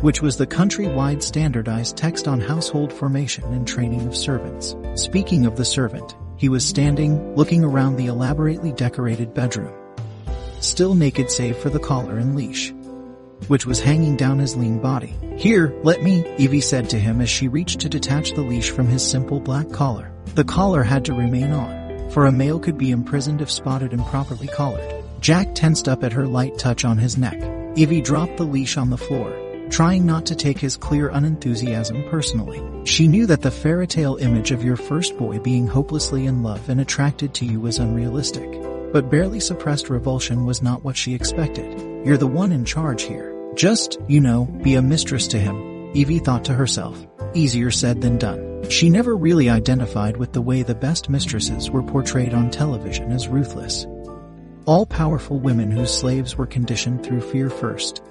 which 0.00 0.22
was 0.22 0.36
the 0.36 0.46
country-wide 0.46 1.22
standardized 1.22 1.96
text 1.96 2.26
on 2.28 2.40
household 2.40 2.92
formation 2.92 3.44
and 3.52 3.66
training 3.66 4.06
of 4.06 4.16
servants. 4.16 4.76
Speaking 4.94 5.46
of 5.46 5.56
the 5.56 5.64
servant, 5.64 6.16
he 6.36 6.48
was 6.48 6.66
standing, 6.66 7.34
looking 7.36 7.64
around 7.64 7.96
the 7.96 8.06
elaborately 8.06 8.72
decorated 8.72 9.34
bedroom 9.34 9.72
still 10.64 10.94
naked 10.94 11.30
save 11.30 11.56
for 11.58 11.70
the 11.70 11.78
collar 11.78 12.18
and 12.18 12.34
leash, 12.34 12.72
which 13.48 13.66
was 13.66 13.80
hanging 13.80 14.16
down 14.16 14.38
his 14.38 14.56
lean 14.56 14.78
body. 14.78 15.14
Here, 15.36 15.74
let 15.82 16.02
me, 16.02 16.24
Evie 16.38 16.60
said 16.60 16.88
to 16.90 16.98
him 16.98 17.20
as 17.20 17.28
she 17.28 17.48
reached 17.48 17.80
to 17.80 17.88
detach 17.88 18.32
the 18.32 18.40
leash 18.40 18.70
from 18.70 18.86
his 18.86 19.08
simple 19.08 19.40
black 19.40 19.70
collar. 19.70 20.10
The 20.34 20.44
collar 20.44 20.82
had 20.82 21.04
to 21.06 21.12
remain 21.12 21.52
on, 21.52 22.10
for 22.10 22.26
a 22.26 22.32
male 22.32 22.58
could 22.58 22.78
be 22.78 22.90
imprisoned 22.90 23.40
if 23.40 23.50
spotted 23.50 23.92
improperly 23.92 24.48
collared. 24.48 25.03
Jack 25.24 25.54
tensed 25.54 25.88
up 25.88 26.04
at 26.04 26.12
her 26.12 26.26
light 26.26 26.58
touch 26.58 26.84
on 26.84 26.98
his 26.98 27.16
neck. 27.16 27.40
Evie 27.76 28.02
dropped 28.02 28.36
the 28.36 28.44
leash 28.44 28.76
on 28.76 28.90
the 28.90 28.98
floor, 28.98 29.34
trying 29.70 30.04
not 30.04 30.26
to 30.26 30.34
take 30.34 30.58
his 30.58 30.76
clear 30.76 31.08
unenthusiasm 31.08 32.04
personally. 32.10 32.62
She 32.84 33.08
knew 33.08 33.24
that 33.28 33.40
the 33.40 33.50
fairy 33.50 33.86
tale 33.86 34.16
image 34.16 34.50
of 34.50 34.62
your 34.62 34.76
first 34.76 35.16
boy 35.16 35.38
being 35.38 35.66
hopelessly 35.66 36.26
in 36.26 36.42
love 36.42 36.68
and 36.68 36.78
attracted 36.78 37.32
to 37.34 37.46
you 37.46 37.58
was 37.58 37.78
unrealistic. 37.78 38.52
But 38.92 39.08
barely 39.08 39.40
suppressed 39.40 39.88
revulsion 39.88 40.44
was 40.44 40.60
not 40.60 40.84
what 40.84 40.94
she 40.94 41.14
expected. 41.14 41.80
You're 42.06 42.18
the 42.18 42.26
one 42.26 42.52
in 42.52 42.66
charge 42.66 43.04
here. 43.04 43.34
Just, 43.54 43.96
you 44.06 44.20
know, 44.20 44.44
be 44.44 44.74
a 44.74 44.82
mistress 44.82 45.26
to 45.28 45.38
him, 45.38 45.90
Evie 45.94 46.18
thought 46.18 46.44
to 46.44 46.52
herself. 46.52 47.02
Easier 47.32 47.70
said 47.70 48.02
than 48.02 48.18
done. 48.18 48.68
She 48.68 48.90
never 48.90 49.16
really 49.16 49.48
identified 49.48 50.18
with 50.18 50.34
the 50.34 50.42
way 50.42 50.62
the 50.62 50.74
best 50.74 51.08
mistresses 51.08 51.70
were 51.70 51.82
portrayed 51.82 52.34
on 52.34 52.50
television 52.50 53.10
as 53.10 53.26
ruthless. 53.26 53.86
All-powerful 54.66 55.40
women 55.40 55.70
whose 55.70 55.92
slaves 55.92 56.38
were 56.38 56.46
conditioned 56.46 57.04
through 57.04 57.20
fear 57.20 57.50
first, 57.50 58.02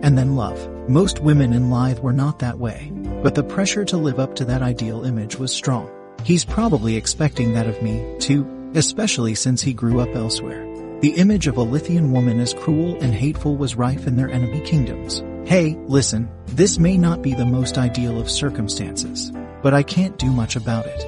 and 0.00 0.16
then 0.16 0.36
love. 0.36 0.58
Most 0.88 1.20
women 1.20 1.52
in 1.52 1.68
Lythe 1.68 2.00
were 2.00 2.14
not 2.14 2.38
that 2.38 2.58
way, 2.58 2.90
but 3.22 3.34
the 3.34 3.42
pressure 3.42 3.84
to 3.84 3.98
live 3.98 4.18
up 4.18 4.34
to 4.36 4.46
that 4.46 4.62
ideal 4.62 5.04
image 5.04 5.36
was 5.36 5.52
strong. 5.52 5.90
He's 6.24 6.46
probably 6.46 6.96
expecting 6.96 7.52
that 7.52 7.66
of 7.66 7.82
me, 7.82 8.02
too, 8.18 8.46
especially 8.74 9.34
since 9.34 9.60
he 9.60 9.74
grew 9.74 10.00
up 10.00 10.14
elsewhere. 10.16 10.66
The 11.00 11.14
image 11.16 11.46
of 11.46 11.58
a 11.58 11.62
Lithian 11.62 12.10
woman 12.10 12.40
as 12.40 12.54
cruel 12.54 12.98
and 13.02 13.12
hateful 13.12 13.56
was 13.56 13.76
rife 13.76 14.06
in 14.06 14.16
their 14.16 14.30
enemy 14.30 14.62
kingdoms. 14.62 15.22
Hey, 15.44 15.76
listen, 15.88 16.30
this 16.46 16.78
may 16.78 16.96
not 16.96 17.20
be 17.20 17.34
the 17.34 17.44
most 17.44 17.76
ideal 17.76 18.18
of 18.18 18.30
circumstances, 18.30 19.30
but 19.62 19.74
I 19.74 19.82
can't 19.82 20.16
do 20.16 20.30
much 20.30 20.56
about 20.56 20.86
it. 20.86 21.06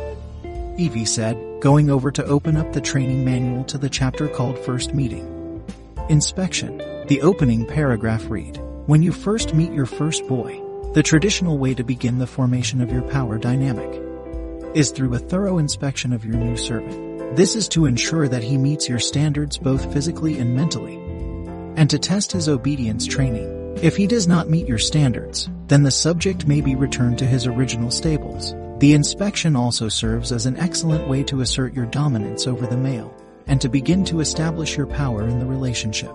Evie 0.76 1.06
said, 1.06 1.38
going 1.64 1.88
over 1.88 2.10
to 2.10 2.22
open 2.26 2.58
up 2.58 2.74
the 2.74 2.80
training 2.80 3.24
manual 3.24 3.64
to 3.64 3.78
the 3.78 3.88
chapter 3.88 4.28
called 4.28 4.58
First 4.58 4.92
Meeting. 4.92 5.64
Inspection. 6.10 6.76
The 7.06 7.22
opening 7.22 7.64
paragraph 7.64 8.28
read, 8.28 8.58
When 8.84 9.02
you 9.02 9.12
first 9.12 9.54
meet 9.54 9.72
your 9.72 9.86
first 9.86 10.28
boy, 10.28 10.60
the 10.92 11.02
traditional 11.02 11.56
way 11.56 11.72
to 11.72 11.82
begin 11.82 12.18
the 12.18 12.26
formation 12.26 12.82
of 12.82 12.92
your 12.92 13.00
power 13.00 13.38
dynamic 13.38 13.98
is 14.74 14.90
through 14.90 15.14
a 15.14 15.18
thorough 15.18 15.56
inspection 15.56 16.12
of 16.12 16.22
your 16.22 16.34
new 16.34 16.58
servant. 16.58 17.34
This 17.34 17.56
is 17.56 17.66
to 17.70 17.86
ensure 17.86 18.28
that 18.28 18.44
he 18.44 18.58
meets 18.58 18.86
your 18.86 18.98
standards 18.98 19.56
both 19.56 19.90
physically 19.90 20.38
and 20.38 20.54
mentally, 20.54 20.96
and 21.76 21.88
to 21.88 21.98
test 21.98 22.30
his 22.32 22.46
obedience 22.46 23.06
training. 23.06 23.78
If 23.80 23.96
he 23.96 24.06
does 24.06 24.28
not 24.28 24.50
meet 24.50 24.68
your 24.68 24.76
standards, 24.76 25.48
then 25.68 25.82
the 25.82 25.90
subject 25.90 26.46
may 26.46 26.60
be 26.60 26.76
returned 26.76 27.16
to 27.20 27.26
his 27.26 27.46
original 27.46 27.90
stables. 27.90 28.54
The 28.84 28.92
inspection 28.92 29.56
also 29.56 29.88
serves 29.88 30.30
as 30.30 30.44
an 30.44 30.58
excellent 30.58 31.08
way 31.08 31.22
to 31.22 31.40
assert 31.40 31.72
your 31.72 31.86
dominance 31.86 32.46
over 32.46 32.66
the 32.66 32.76
male, 32.76 33.16
and 33.46 33.58
to 33.62 33.70
begin 33.70 34.04
to 34.04 34.20
establish 34.20 34.76
your 34.76 34.86
power 34.86 35.26
in 35.26 35.38
the 35.38 35.46
relationship. 35.46 36.14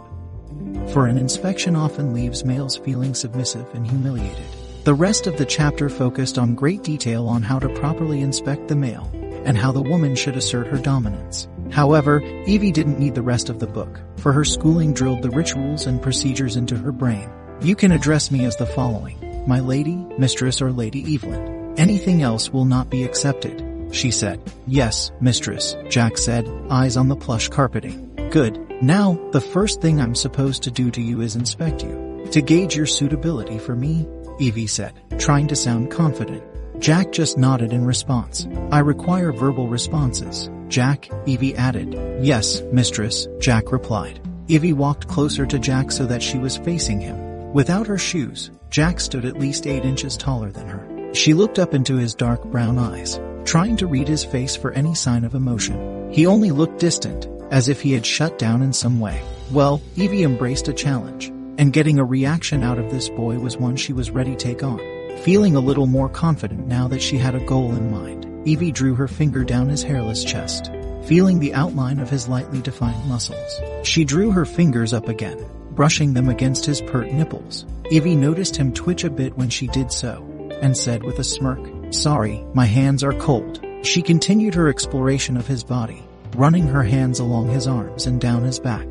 For 0.93 1.07
an 1.07 1.17
inspection 1.17 1.75
often 1.75 2.13
leaves 2.13 2.45
males 2.45 2.77
feeling 2.77 3.15
submissive 3.15 3.65
and 3.73 3.87
humiliated. 3.87 4.45
The 4.83 4.93
rest 4.93 5.25
of 5.25 5.35
the 5.39 5.47
chapter 5.47 5.89
focused 5.89 6.37
on 6.37 6.53
great 6.53 6.83
detail 6.83 7.27
on 7.27 7.41
how 7.41 7.57
to 7.57 7.69
properly 7.69 8.21
inspect 8.21 8.67
the 8.67 8.75
male 8.75 9.09
and 9.45 9.57
how 9.57 9.71
the 9.71 9.81
woman 9.81 10.13
should 10.13 10.37
assert 10.37 10.67
her 10.67 10.77
dominance. 10.77 11.47
However, 11.71 12.21
Evie 12.45 12.71
didn't 12.71 12.99
need 12.99 13.15
the 13.15 13.23
rest 13.23 13.49
of 13.49 13.57
the 13.57 13.65
book, 13.65 13.99
for 14.17 14.31
her 14.31 14.45
schooling 14.45 14.93
drilled 14.93 15.23
the 15.23 15.31
rituals 15.31 15.87
and 15.87 16.03
procedures 16.03 16.55
into 16.55 16.77
her 16.77 16.91
brain. 16.91 17.31
You 17.61 17.75
can 17.75 17.91
address 17.91 18.29
me 18.29 18.45
as 18.45 18.57
the 18.57 18.67
following. 18.67 19.17
My 19.47 19.59
lady, 19.59 19.95
mistress, 20.19 20.61
or 20.61 20.71
Lady 20.71 21.15
Evelyn. 21.15 21.58
Anything 21.77 22.21
else 22.21 22.51
will 22.51 22.65
not 22.65 22.89
be 22.89 23.03
accepted, 23.03 23.63
she 23.91 24.11
said. 24.11 24.41
Yes, 24.67 25.11
mistress, 25.21 25.75
Jack 25.89 26.17
said, 26.17 26.49
eyes 26.69 26.97
on 26.97 27.07
the 27.07 27.15
plush 27.15 27.47
carpeting. 27.47 28.05
Good. 28.31 28.81
Now, 28.81 29.19
the 29.31 29.41
first 29.41 29.81
thing 29.81 29.99
I'm 29.99 30.15
supposed 30.15 30.63
to 30.63 30.71
do 30.71 30.91
to 30.91 31.01
you 31.01 31.21
is 31.21 31.35
inspect 31.35 31.83
you. 31.83 32.27
To 32.31 32.41
gauge 32.41 32.75
your 32.75 32.85
suitability 32.85 33.57
for 33.57 33.75
me, 33.75 34.07
Evie 34.39 34.67
said, 34.67 34.93
trying 35.17 35.47
to 35.47 35.55
sound 35.55 35.91
confident. 35.91 36.43
Jack 36.79 37.11
just 37.11 37.37
nodded 37.37 37.73
in 37.73 37.85
response. 37.85 38.47
I 38.71 38.79
require 38.79 39.33
verbal 39.33 39.67
responses. 39.67 40.49
Jack, 40.69 41.09
Evie 41.25 41.55
added. 41.55 41.97
Yes, 42.23 42.61
mistress, 42.71 43.27
Jack 43.39 43.71
replied. 43.71 44.21
Evie 44.47 44.73
walked 44.73 45.07
closer 45.07 45.45
to 45.45 45.59
Jack 45.59 45.91
so 45.91 46.05
that 46.05 46.23
she 46.23 46.37
was 46.37 46.57
facing 46.57 47.01
him. 47.01 47.51
Without 47.51 47.87
her 47.87 47.97
shoes, 47.97 48.51
Jack 48.69 48.99
stood 48.99 49.25
at 49.25 49.39
least 49.39 49.67
eight 49.67 49.83
inches 49.83 50.15
taller 50.15 50.51
than 50.51 50.67
her. 50.67 50.98
She 51.13 51.33
looked 51.33 51.57
up 51.57 51.73
into 51.73 51.95
his 51.95 52.13
dark 52.13 52.43
brown 52.45 52.77
eyes, 52.77 53.19
trying 53.43 53.77
to 53.77 53.87
read 53.87 54.07
his 54.07 54.23
face 54.23 54.55
for 54.55 54.71
any 54.73 54.93
sign 54.93 55.23
of 55.23 55.33
emotion. 55.33 56.11
He 56.11 56.27
only 56.27 56.51
looked 56.51 56.79
distant, 56.79 57.27
as 57.51 57.67
if 57.67 57.81
he 57.81 57.93
had 57.93 58.05
shut 58.05 58.37
down 58.37 58.61
in 58.61 58.73
some 58.73 58.99
way. 58.99 59.21
Well, 59.51 59.81
Evie 59.95 60.23
embraced 60.23 60.67
a 60.67 60.73
challenge, 60.73 61.27
and 61.57 61.73
getting 61.73 61.97
a 61.97 62.05
reaction 62.05 62.63
out 62.63 62.77
of 62.77 62.91
this 62.91 63.09
boy 63.09 63.39
was 63.39 63.57
one 63.57 63.75
she 63.75 63.91
was 63.91 64.11
ready 64.11 64.31
to 64.31 64.37
take 64.37 64.63
on. 64.63 64.79
Feeling 65.23 65.55
a 65.55 65.59
little 65.59 65.87
more 65.87 66.09
confident 66.09 66.67
now 66.67 66.87
that 66.87 67.01
she 67.01 67.17
had 67.17 67.33
a 67.33 67.45
goal 67.45 67.73
in 67.73 67.91
mind, 67.91 68.47
Evie 68.47 68.71
drew 68.71 68.93
her 68.93 69.07
finger 69.07 69.43
down 69.43 69.67
his 69.67 69.81
hairless 69.81 70.23
chest, 70.23 70.71
feeling 71.05 71.39
the 71.39 71.55
outline 71.55 71.99
of 71.99 72.09
his 72.09 72.29
lightly 72.29 72.61
defined 72.61 73.03
muscles. 73.09 73.59
She 73.83 74.05
drew 74.05 74.31
her 74.31 74.45
fingers 74.45 74.93
up 74.93 75.07
again, 75.09 75.43
brushing 75.71 76.13
them 76.13 76.29
against 76.29 76.65
his 76.65 76.81
pert 76.81 77.11
nipples. 77.11 77.65
Evie 77.89 78.15
noticed 78.15 78.55
him 78.55 78.71
twitch 78.73 79.03
a 79.03 79.09
bit 79.09 79.35
when 79.35 79.49
she 79.49 79.67
did 79.67 79.91
so, 79.91 80.23
and 80.61 80.75
said 80.75 81.03
with 81.03 81.19
a 81.19 81.23
smirk, 81.23 81.59
Sorry, 81.93 82.45
my 82.53 82.65
hands 82.65 83.03
are 83.03 83.13
cold. 83.13 83.65
She 83.81 84.01
continued 84.01 84.55
her 84.55 84.67
exploration 84.67 85.37
of 85.37 85.47
his 85.47 85.63
body, 85.63 86.03
running 86.35 86.67
her 86.67 86.83
hands 86.83 87.19
along 87.19 87.49
his 87.49 87.67
arms 87.67 88.05
and 88.05 88.19
down 88.19 88.43
his 88.43 88.59
back, 88.59 88.87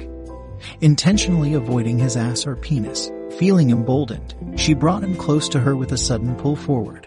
intentionally 0.80 1.54
avoiding 1.54 1.98
his 1.98 2.16
ass 2.16 2.46
or 2.46 2.56
penis. 2.56 3.10
Feeling 3.38 3.70
emboldened, 3.70 4.34
she 4.56 4.74
brought 4.74 5.04
him 5.04 5.14
close 5.14 5.48
to 5.50 5.60
her 5.60 5.76
with 5.76 5.92
a 5.92 5.98
sudden 5.98 6.34
pull 6.36 6.56
forward. 6.56 7.06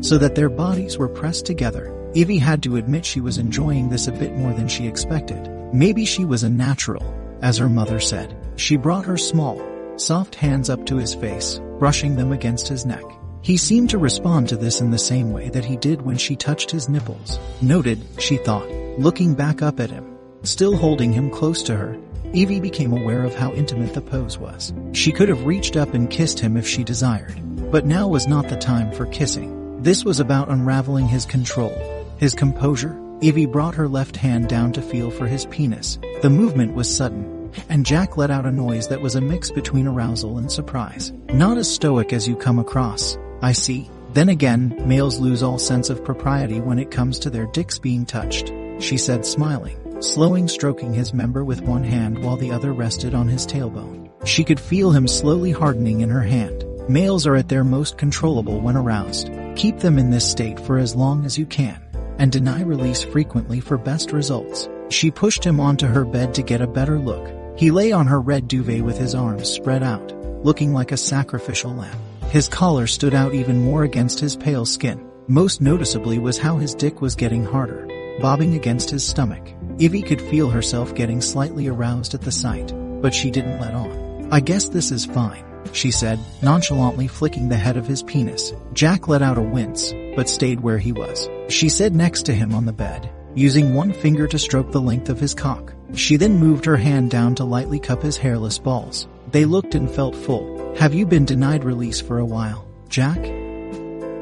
So 0.00 0.18
that 0.18 0.34
their 0.34 0.48
bodies 0.48 0.98
were 0.98 1.08
pressed 1.08 1.46
together, 1.46 1.94
Evie 2.14 2.38
had 2.38 2.62
to 2.62 2.76
admit 2.76 3.04
she 3.04 3.20
was 3.20 3.38
enjoying 3.38 3.88
this 3.88 4.06
a 4.06 4.12
bit 4.12 4.36
more 4.36 4.52
than 4.52 4.68
she 4.68 4.86
expected. 4.86 5.50
Maybe 5.72 6.04
she 6.04 6.24
was 6.24 6.44
a 6.44 6.48
natural, 6.48 7.02
as 7.42 7.58
her 7.58 7.68
mother 7.68 7.98
said. 7.98 8.36
She 8.54 8.76
brought 8.76 9.04
her 9.04 9.16
small, 9.16 9.60
soft 9.96 10.36
hands 10.36 10.70
up 10.70 10.86
to 10.86 10.96
his 10.96 11.12
face, 11.12 11.60
brushing 11.80 12.14
them 12.14 12.30
against 12.30 12.68
his 12.68 12.86
neck. 12.86 13.02
He 13.44 13.58
seemed 13.58 13.90
to 13.90 13.98
respond 13.98 14.48
to 14.48 14.56
this 14.56 14.80
in 14.80 14.90
the 14.90 14.96
same 14.96 15.30
way 15.30 15.50
that 15.50 15.66
he 15.66 15.76
did 15.76 16.00
when 16.00 16.16
she 16.16 16.34
touched 16.34 16.70
his 16.70 16.88
nipples. 16.88 17.38
Noted, 17.60 18.02
she 18.18 18.38
thought, 18.38 18.66
looking 18.98 19.34
back 19.34 19.60
up 19.60 19.80
at 19.80 19.90
him. 19.90 20.16
Still 20.44 20.74
holding 20.74 21.12
him 21.12 21.28
close 21.28 21.62
to 21.64 21.76
her, 21.76 21.98
Evie 22.32 22.58
became 22.58 22.94
aware 22.94 23.22
of 23.22 23.34
how 23.34 23.52
intimate 23.52 23.92
the 23.92 24.00
pose 24.00 24.38
was. 24.38 24.72
She 24.92 25.12
could 25.12 25.28
have 25.28 25.44
reached 25.44 25.76
up 25.76 25.92
and 25.92 26.08
kissed 26.08 26.40
him 26.40 26.56
if 26.56 26.66
she 26.66 26.82
desired. 26.84 27.38
But 27.70 27.84
now 27.84 28.08
was 28.08 28.26
not 28.26 28.48
the 28.48 28.56
time 28.56 28.90
for 28.92 29.04
kissing. 29.04 29.82
This 29.82 30.06
was 30.06 30.20
about 30.20 30.48
unraveling 30.48 31.06
his 31.06 31.26
control, 31.26 31.74
his 32.16 32.34
composure. 32.34 32.98
Evie 33.20 33.44
brought 33.44 33.74
her 33.74 33.88
left 33.88 34.16
hand 34.16 34.48
down 34.48 34.72
to 34.72 34.80
feel 34.80 35.10
for 35.10 35.26
his 35.26 35.44
penis. 35.46 35.98
The 36.22 36.30
movement 36.30 36.72
was 36.72 36.88
sudden, 36.88 37.52
and 37.68 37.84
Jack 37.84 38.16
let 38.16 38.30
out 38.30 38.46
a 38.46 38.50
noise 38.50 38.88
that 38.88 39.02
was 39.02 39.16
a 39.16 39.20
mix 39.20 39.50
between 39.50 39.86
arousal 39.86 40.38
and 40.38 40.50
surprise. 40.50 41.12
Not 41.34 41.58
as 41.58 41.70
stoic 41.70 42.14
as 42.14 42.26
you 42.26 42.36
come 42.36 42.58
across, 42.58 43.18
I 43.44 43.52
see. 43.52 43.90
Then 44.12 44.28
again, 44.28 44.74
males 44.86 45.20
lose 45.20 45.42
all 45.42 45.58
sense 45.58 45.90
of 45.90 46.04
propriety 46.04 46.60
when 46.60 46.78
it 46.78 46.90
comes 46.90 47.18
to 47.20 47.30
their 47.30 47.46
dicks 47.46 47.78
being 47.78 48.06
touched, 48.06 48.52
she 48.80 48.96
said 48.96 49.26
smiling 49.26 49.78
slowing 50.04 50.48
stroking 50.48 50.92
his 50.92 51.14
member 51.14 51.44
with 51.44 51.62
one 51.62 51.82
hand 51.82 52.22
while 52.22 52.36
the 52.36 52.50
other 52.50 52.72
rested 52.72 53.14
on 53.14 53.28
his 53.28 53.46
tailbone. 53.46 54.10
She 54.26 54.44
could 54.44 54.60
feel 54.60 54.90
him 54.90 55.08
slowly 55.08 55.50
hardening 55.50 56.00
in 56.00 56.10
her 56.10 56.22
hand. 56.22 56.64
Males 56.88 57.26
are 57.26 57.36
at 57.36 57.48
their 57.48 57.64
most 57.64 57.96
controllable 57.96 58.60
when 58.60 58.76
aroused. 58.76 59.30
Keep 59.56 59.78
them 59.78 59.98
in 59.98 60.10
this 60.10 60.28
state 60.28 60.60
for 60.60 60.78
as 60.78 60.94
long 60.94 61.24
as 61.24 61.38
you 61.38 61.46
can, 61.46 61.82
and 62.18 62.30
deny 62.30 62.62
release 62.62 63.02
frequently 63.02 63.60
for 63.60 63.78
best 63.78 64.12
results. 64.12 64.68
She 64.90 65.10
pushed 65.10 65.44
him 65.44 65.60
onto 65.60 65.86
her 65.86 66.04
bed 66.04 66.34
to 66.34 66.42
get 66.42 66.60
a 66.60 66.66
better 66.66 66.98
look. 66.98 67.30
He 67.58 67.70
lay 67.70 67.92
on 67.92 68.06
her 68.06 68.20
red 68.20 68.48
duvet 68.48 68.82
with 68.82 68.98
his 68.98 69.14
arms 69.14 69.48
spread 69.48 69.82
out, 69.82 70.12
looking 70.44 70.74
like 70.74 70.92
a 70.92 70.96
sacrificial 70.96 71.72
lamb. 71.72 71.98
His 72.34 72.48
collar 72.48 72.88
stood 72.88 73.14
out 73.14 73.32
even 73.32 73.62
more 73.62 73.84
against 73.84 74.18
his 74.18 74.34
pale 74.34 74.66
skin. 74.66 75.08
Most 75.28 75.60
noticeably 75.60 76.18
was 76.18 76.36
how 76.36 76.56
his 76.56 76.74
dick 76.74 77.00
was 77.00 77.14
getting 77.14 77.44
harder, 77.44 77.86
bobbing 78.20 78.54
against 78.56 78.90
his 78.90 79.06
stomach. 79.06 79.54
Ivy 79.80 80.02
could 80.02 80.20
feel 80.20 80.50
herself 80.50 80.96
getting 80.96 81.20
slightly 81.20 81.68
aroused 81.68 82.12
at 82.12 82.22
the 82.22 82.32
sight, 82.32 82.72
but 83.00 83.14
she 83.14 83.30
didn't 83.30 83.60
let 83.60 83.72
on. 83.72 84.28
I 84.32 84.40
guess 84.40 84.68
this 84.68 84.90
is 84.90 85.06
fine, 85.06 85.44
she 85.72 85.92
said, 85.92 86.18
nonchalantly 86.42 87.06
flicking 87.06 87.48
the 87.48 87.56
head 87.56 87.76
of 87.76 87.86
his 87.86 88.02
penis. 88.02 88.52
Jack 88.72 89.06
let 89.06 89.22
out 89.22 89.38
a 89.38 89.40
wince, 89.40 89.92
but 90.16 90.28
stayed 90.28 90.58
where 90.58 90.78
he 90.78 90.90
was. 90.90 91.28
She 91.48 91.68
said 91.68 91.94
next 91.94 92.26
to 92.26 92.34
him 92.34 92.52
on 92.52 92.66
the 92.66 92.72
bed, 92.72 93.08
using 93.36 93.74
one 93.74 93.92
finger 93.92 94.26
to 94.26 94.40
stroke 94.40 94.72
the 94.72 94.80
length 94.80 95.08
of 95.08 95.20
his 95.20 95.34
cock. 95.34 95.72
She 95.94 96.16
then 96.16 96.36
moved 96.38 96.64
her 96.64 96.78
hand 96.78 97.12
down 97.12 97.36
to 97.36 97.44
lightly 97.44 97.78
cup 97.78 98.02
his 98.02 98.16
hairless 98.16 98.58
balls. 98.58 99.06
They 99.34 99.46
looked 99.46 99.74
and 99.74 99.90
felt 99.90 100.14
full. 100.14 100.76
Have 100.76 100.94
you 100.94 101.06
been 101.06 101.24
denied 101.24 101.64
release 101.64 102.00
for 102.00 102.20
a 102.20 102.24
while, 102.24 102.68
Jack? 102.88 103.18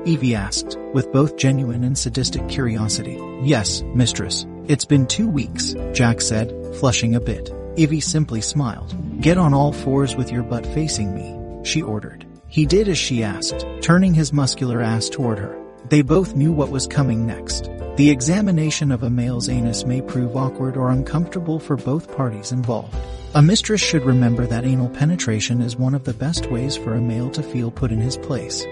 Evie 0.07 0.35
asked, 0.35 0.79
with 0.95 1.13
both 1.13 1.37
genuine 1.37 1.85
and 1.85 1.99
sadistic 1.99 2.49
curiosity. 2.49 3.21
Yes, 3.43 3.83
mistress, 3.95 4.47
it's 4.69 4.87
been 4.87 5.07
two 5.07 5.29
weeks, 5.29 5.75
Jack 5.93 6.23
said, 6.23 6.51
flushing 6.77 7.15
a 7.15 7.21
bit. 7.21 7.53
Evie 7.77 8.01
simply 8.01 8.41
smiled. 8.41 8.97
Get 9.21 9.37
on 9.37 9.53
all 9.53 9.75
fours 9.75 10.17
with 10.17 10.33
your 10.33 10.45
butt 10.45 10.65
facing 10.65 11.15
me, 11.15 11.63
she 11.63 11.83
ordered. 11.83 12.25
He 12.49 12.65
did 12.65 12.89
as 12.89 12.97
she 12.97 13.23
asked, 13.23 13.67
turning 13.83 14.15
his 14.15 14.33
muscular 14.33 14.81
ass 14.81 15.11
toward 15.11 15.39
her. 15.39 15.62
They 15.89 16.03
both 16.03 16.35
knew 16.35 16.53
what 16.53 16.71
was 16.71 16.87
coming 16.87 17.27
next. 17.27 17.71
The 17.97 18.11
examination 18.11 18.91
of 18.91 19.03
a 19.03 19.11
male's 19.11 19.49
anus 19.49 19.85
may 19.85 20.01
prove 20.01 20.37
awkward 20.37 20.77
or 20.77 20.91
uncomfortable 20.91 21.59
for 21.59 21.77
both 21.77 22.17
parties 22.17 22.53
involved. 22.53 22.97
A 23.35 23.43
mistress 23.43 23.81
should 23.81 24.05
remember 24.05 24.47
that 24.47 24.65
anal 24.65 24.89
penetration 24.89 25.61
is 25.61 25.77
one 25.77 25.95
of 25.95 26.05
the 26.05 26.15
best 26.15 26.51
ways 26.51 26.77
for 26.77 26.95
a 26.95 27.01
male 27.01 27.31
to 27.31 27.43
feel 27.43 27.71
put 27.71 27.93
in 27.93 28.01
his 28.01 28.17
place 28.17 28.65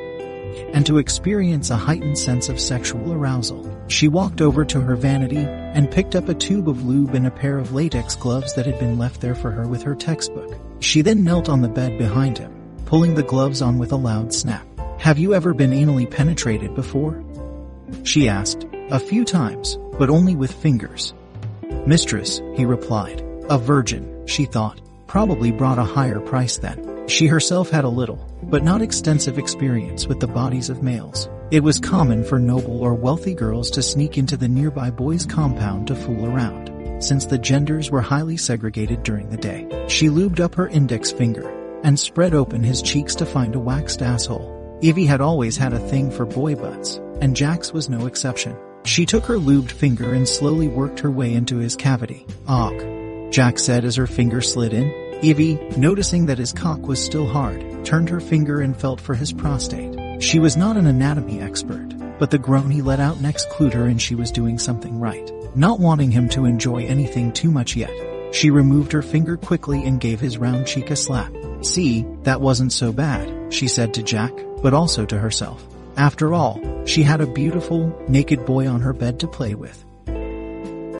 and 0.73 0.87
to 0.87 0.99
experience 0.99 1.71
a 1.71 1.77
heightened 1.77 2.19
sense 2.19 2.49
of 2.49 2.61
sexual 2.61 3.13
arousal. 3.13 3.67
She 3.89 4.09
walked 4.09 4.41
over 4.41 4.65
to 4.65 4.81
her 4.81 4.97
vanity 4.97 5.39
and 5.39 5.91
picked 5.91 6.15
up 6.15 6.29
a 6.29 6.35
tube 6.35 6.69
of 6.69 6.85
lube 6.85 7.15
and 7.15 7.27
a 7.27 7.31
pair 7.31 7.59
of 7.59 7.73
latex 7.73 8.17
gloves 8.17 8.55
that 8.55 8.67
had 8.67 8.79
been 8.79 8.99
left 8.99 9.21
there 9.21 9.35
for 9.35 9.51
her 9.51 9.67
with 9.67 9.83
her 9.83 9.95
textbook. 9.95 10.57
She 10.81 11.03
then 11.03 11.25
knelt 11.25 11.49
on 11.49 11.61
the 11.61 11.69
bed 11.69 11.99
behind 11.99 12.39
him, 12.39 12.53
pulling 12.87 13.15
the 13.15 13.23
gloves 13.23 13.63
on 13.63 13.79
with 13.79 13.93
a 13.93 13.97
loud 13.97 14.33
snap. 14.33 14.67
Have 15.01 15.19
you 15.19 15.33
ever 15.33 15.55
been 15.55 15.71
anally 15.71 16.09
penetrated 16.09 16.75
before? 16.75 17.25
She 18.03 18.29
asked. 18.29 18.67
A 18.91 19.01
few 19.01 19.25
times, 19.25 19.79
but 19.99 20.11
only 20.11 20.37
with 20.37 20.53
fingers. 20.53 21.15
Mistress, 21.87 22.43
he 22.55 22.67
replied. 22.67 23.25
A 23.49 23.57
virgin, 23.57 24.27
she 24.27 24.45
thought. 24.45 24.79
Probably 25.07 25.53
brought 25.53 25.79
a 25.79 25.85
higher 25.85 26.21
price 26.21 26.59
then. 26.59 27.09
She 27.09 27.27
herself 27.27 27.71
had 27.71 27.85
a 27.85 27.89
little, 27.89 28.31
but 28.43 28.63
not 28.63 28.83
extensive 28.83 29.39
experience 29.39 30.07
with 30.07 30.21
the 30.21 30.27
bodies 30.27 30.69
of 30.69 30.83
males. 30.83 31.31
It 31.51 31.63
was 31.63 31.81
common 31.81 32.23
for 32.23 32.39
noble 32.39 32.83
or 32.83 32.93
wealthy 32.93 33.33
girls 33.33 33.71
to 33.71 33.83
sneak 33.83 34.19
into 34.19 34.37
the 34.37 34.49
nearby 34.49 34.91
boys' 34.91 35.25
compound 35.25 35.87
to 35.87 35.97
fool 35.97 36.27
around, 36.27 37.03
since 37.03 37.25
the 37.25 37.39
genders 37.39 37.91
were 37.91 38.03
highly 38.03 38.37
segregated 38.37 39.03
during 39.03 39.31
the 39.31 39.39
day. 39.39 39.67
She 39.89 40.11
lubed 40.11 40.41
up 40.41 40.55
her 40.57 40.69
index 40.69 41.11
finger 41.11 41.49
and 41.85 41.99
spread 41.99 42.35
open 42.35 42.63
his 42.63 42.83
cheeks 42.83 43.15
to 43.15 43.25
find 43.25 43.55
a 43.55 43.59
waxed 43.59 44.03
asshole. 44.03 44.60
Evie 44.83 45.05
had 45.05 45.21
always 45.21 45.59
had 45.59 45.75
a 45.75 45.79
thing 45.79 46.11
for 46.11 46.25
boy 46.25 46.55
butts, 46.55 46.97
and 47.21 47.37
Jack's 47.37 47.73
was 47.73 47.91
no 47.91 48.07
exception. 48.07 48.57
She 48.85 49.05
took 49.05 49.25
her 49.27 49.37
lubed 49.37 49.71
finger 49.71 50.15
and 50.15 50.27
slowly 50.27 50.69
worked 50.69 51.01
her 51.01 51.11
way 51.11 51.35
into 51.35 51.59
his 51.59 51.77
cavity. 51.77 52.27
Og, 52.49 53.31
Jack 53.31 53.59
said 53.59 53.85
as 53.85 53.97
her 53.97 54.07
finger 54.07 54.41
slid 54.41 54.73
in. 54.73 54.91
Evie, 55.23 55.57
noticing 55.77 56.25
that 56.27 56.39
his 56.39 56.55
cock 56.55 56.87
was 56.87 57.05
still 57.05 57.27
hard, 57.27 57.85
turned 57.85 58.09
her 58.09 58.21
finger 58.21 58.63
and 58.63 58.75
felt 58.75 59.03
for 59.03 59.15
his 59.15 59.35
prostate. 59.35 60.23
She 60.23 60.39
was 60.39 60.57
not 60.57 60.79
an 60.79 60.87
anatomy 60.87 61.43
expert, 61.43 61.89
but 62.19 62.31
the 62.31 62.39
groan 62.39 62.71
he 62.71 62.81
let 62.81 63.01
out 63.01 63.21
next 63.21 63.51
clued 63.51 63.75
her 63.75 63.85
and 63.85 64.01
she 64.01 64.15
was 64.15 64.31
doing 64.31 64.59
something 64.59 64.99
right. 64.99 65.31
Not 65.55 65.79
wanting 65.79 66.11
him 66.11 66.31
to 66.31 66.47
enjoy 66.47 66.87
anything 66.87 67.33
too 67.33 67.51
much 67.51 67.77
yet, 67.77 67.93
she 68.33 68.51
removed 68.51 68.93
her 68.93 69.03
finger 69.03 69.37
quickly 69.37 69.85
and 69.85 70.01
gave 70.01 70.21
his 70.21 70.39
round 70.39 70.67
cheek 70.67 70.91
a 70.91 70.97
slap. 70.97 71.33
See, 71.61 72.07
that 72.23 72.41
wasn't 72.41 72.73
so 72.73 72.93
bad, 72.93 73.53
she 73.53 73.69
said 73.69 73.93
to 73.95 74.03
Jack. 74.03 74.33
But 74.63 74.75
also 74.75 75.05
to 75.07 75.19
herself. 75.19 75.67
After 75.97 76.33
all, 76.33 76.61
she 76.87 77.03
had 77.03 77.21
a 77.21 77.27
beautiful, 77.27 77.95
naked 78.09 78.47
boy 78.47 78.69
on 78.69 78.81
her 78.81 78.93
bed 78.93 79.21
to 79.21 79.29
play 79.29 79.55
with. 79.55 79.85